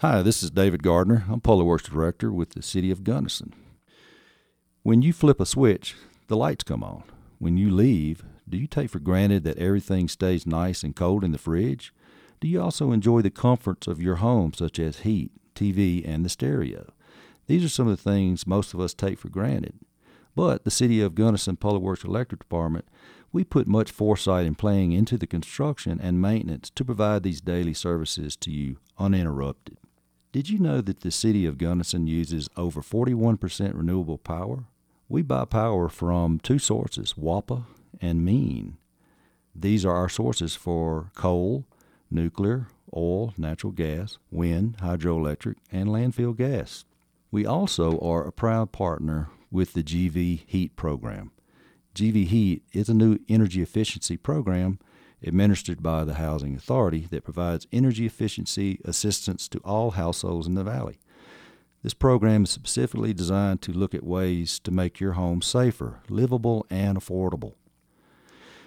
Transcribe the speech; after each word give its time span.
Hi, 0.00 0.22
this 0.22 0.44
is 0.44 0.52
David 0.52 0.84
Gardner. 0.84 1.24
I'm 1.28 1.40
Public 1.40 1.66
Works 1.66 1.88
Director 1.88 2.30
with 2.30 2.50
the 2.50 2.62
City 2.62 2.92
of 2.92 3.02
Gunnison. 3.02 3.52
When 4.84 5.02
you 5.02 5.12
flip 5.12 5.40
a 5.40 5.44
switch, 5.44 5.96
the 6.28 6.36
lights 6.36 6.62
come 6.62 6.84
on. 6.84 7.02
When 7.40 7.56
you 7.56 7.68
leave, 7.68 8.22
do 8.48 8.56
you 8.56 8.68
take 8.68 8.90
for 8.90 9.00
granted 9.00 9.42
that 9.42 9.58
everything 9.58 10.06
stays 10.06 10.46
nice 10.46 10.84
and 10.84 10.94
cold 10.94 11.24
in 11.24 11.32
the 11.32 11.36
fridge? 11.36 11.92
Do 12.38 12.46
you 12.46 12.62
also 12.62 12.92
enjoy 12.92 13.22
the 13.22 13.30
comforts 13.30 13.88
of 13.88 14.00
your 14.00 14.16
home, 14.16 14.52
such 14.54 14.78
as 14.78 15.00
heat, 15.00 15.32
TV, 15.56 16.08
and 16.08 16.24
the 16.24 16.28
stereo? 16.28 16.92
These 17.48 17.64
are 17.64 17.68
some 17.68 17.88
of 17.88 17.96
the 17.96 18.10
things 18.10 18.46
most 18.46 18.74
of 18.74 18.78
us 18.80 18.94
take 18.94 19.18
for 19.18 19.30
granted. 19.30 19.80
But 20.36 20.62
the 20.62 20.70
City 20.70 21.00
of 21.00 21.16
Gunnison 21.16 21.56
Public 21.56 21.82
Works 21.82 22.04
Electric 22.04 22.38
Department, 22.38 22.84
we 23.32 23.42
put 23.42 23.66
much 23.66 23.90
foresight 23.90 24.46
and 24.46 24.56
planning 24.56 24.92
into 24.92 25.18
the 25.18 25.26
construction 25.26 25.98
and 26.00 26.22
maintenance 26.22 26.70
to 26.76 26.84
provide 26.84 27.24
these 27.24 27.40
daily 27.40 27.74
services 27.74 28.36
to 28.36 28.52
you 28.52 28.76
uninterrupted. 28.96 29.77
Did 30.30 30.50
you 30.50 30.58
know 30.58 30.82
that 30.82 31.00
the 31.00 31.10
City 31.10 31.46
of 31.46 31.56
Gunnison 31.56 32.06
uses 32.06 32.50
over 32.54 32.82
41% 32.82 33.74
renewable 33.74 34.18
power? 34.18 34.64
We 35.08 35.22
buy 35.22 35.46
power 35.46 35.88
from 35.88 36.38
two 36.38 36.58
sources, 36.58 37.14
WAPA 37.14 37.64
and 38.02 38.22
MEAN. 38.22 38.76
These 39.54 39.86
are 39.86 39.96
our 39.96 40.10
sources 40.10 40.54
for 40.54 41.10
coal, 41.14 41.64
nuclear, 42.10 42.66
oil, 42.94 43.32
natural 43.38 43.72
gas, 43.72 44.18
wind, 44.30 44.76
hydroelectric, 44.82 45.56
and 45.72 45.88
landfill 45.88 46.36
gas. 46.36 46.84
We 47.30 47.46
also 47.46 47.98
are 48.00 48.26
a 48.26 48.32
proud 48.32 48.70
partner 48.70 49.30
with 49.50 49.72
the 49.72 49.82
GV 49.82 50.44
Heat 50.46 50.76
program. 50.76 51.32
GV 51.94 52.26
Heat 52.26 52.62
is 52.74 52.90
a 52.90 52.94
new 52.94 53.18
energy 53.30 53.62
efficiency 53.62 54.18
program 54.18 54.78
administered 55.22 55.82
by 55.82 56.04
the 56.04 56.14
Housing 56.14 56.54
Authority 56.54 57.06
that 57.10 57.24
provides 57.24 57.66
energy 57.72 58.06
efficiency 58.06 58.80
assistance 58.84 59.48
to 59.48 59.58
all 59.60 59.92
households 59.92 60.46
in 60.46 60.54
the 60.54 60.64
Valley. 60.64 60.98
This 61.82 61.94
program 61.94 62.44
is 62.44 62.50
specifically 62.50 63.14
designed 63.14 63.62
to 63.62 63.72
look 63.72 63.94
at 63.94 64.04
ways 64.04 64.58
to 64.60 64.70
make 64.70 65.00
your 65.00 65.12
home 65.12 65.42
safer, 65.42 66.00
livable, 66.08 66.66
and 66.70 66.98
affordable. 66.98 67.54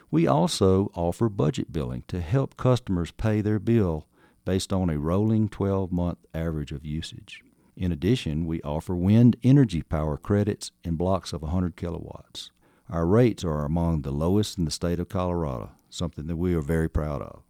We 0.10 0.28
also 0.28 0.92
offer 0.94 1.30
budget 1.30 1.72
billing 1.72 2.04
to 2.08 2.22
help 2.22 2.58
customers 2.58 3.12
pay 3.12 3.42
their 3.42 3.60
bill 3.60 4.08
based 4.46 4.74
on 4.74 4.90
a 4.90 5.00
rolling 5.00 5.50
12 5.50 5.92
month 5.92 6.20
average 6.34 6.72
of 6.72 6.86
usage. 6.86 7.44
In 7.76 7.92
addition, 7.92 8.46
we 8.46 8.62
offer 8.62 8.96
wind 8.96 9.38
energy 9.44 9.82
power 9.82 10.18
credits 10.18 10.72
in 10.84 10.96
blocks 10.96 11.32
of 11.34 11.42
100 11.42 11.76
kilowatts. 11.76 12.52
Our 12.92 13.06
rates 13.06 13.46
are 13.46 13.64
among 13.64 14.02
the 14.02 14.12
lowest 14.12 14.58
in 14.58 14.66
the 14.66 14.72
state 14.72 15.00
of 15.00 15.08
Colorado, 15.08 15.72
something 15.90 16.28
that 16.28 16.36
we 16.36 16.54
are 16.54 16.62
very 16.62 16.90
proud 16.90 17.22
of. 17.22 17.42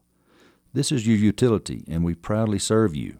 This 0.72 0.92
is 0.92 1.08
your 1.08 1.17
utility, 1.17 1.83
and 1.88 2.03
we 2.03 2.14
proudly 2.14 2.59
serve 2.59 2.95
you. 2.95 3.17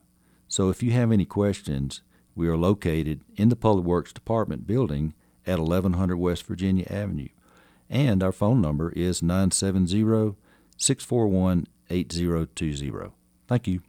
So 0.48 0.70
if 0.70 0.84
you 0.84 0.92
have 0.92 1.12
any 1.12 1.26
questions, 1.26 2.04
we 2.36 2.48
are 2.48 2.58
located 2.58 3.22
in 3.38 3.50
the 3.50 3.56
Public 3.56 3.86
Works 3.86 4.14
Department 4.14 4.68
building 4.68 5.16
at 5.48 5.58
1100 5.58 6.16
West 6.18 6.46
Virginia 6.46 6.86
Avenue, 6.92 7.30
and 7.90 8.22
our 8.22 8.32
phone 8.32 8.62
number 8.62 8.92
is 8.92 9.24
970 9.24 10.36
641 10.78 11.66
8020. 11.90 13.12
Thank 13.48 13.68
you. 13.68 13.82